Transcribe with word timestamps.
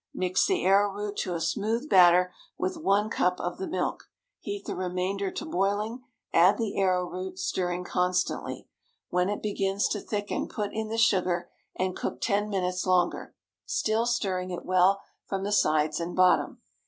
Mix 0.15 0.47
the 0.47 0.65
arrowroot 0.65 1.15
to 1.17 1.35
a 1.35 1.39
smooth 1.39 1.87
batter 1.87 2.33
with 2.57 2.75
one 2.75 3.07
cup 3.07 3.39
of 3.39 3.59
the 3.59 3.67
milk. 3.67 4.05
Heat 4.39 4.65
the 4.65 4.75
remainder 4.75 5.29
to 5.29 5.45
boiling; 5.45 6.01
add 6.33 6.57
the 6.57 6.75
arrowroot, 6.79 7.37
stirring 7.37 7.83
constantly. 7.83 8.67
When 9.09 9.29
it 9.29 9.43
begins 9.43 9.87
to 9.89 9.99
thicken 10.01 10.47
put 10.47 10.73
in 10.73 10.87
the 10.89 10.97
sugar, 10.97 11.51
and 11.75 11.95
cook 11.95 12.19
ten 12.19 12.49
minutes 12.49 12.83
longer, 12.87 13.35
still 13.67 14.07
stirring 14.07 14.49
it 14.49 14.65
well 14.65 15.03
from 15.27 15.43
the 15.43 15.51
sides 15.51 15.99
and 15.99 16.15
bottom. 16.15 16.61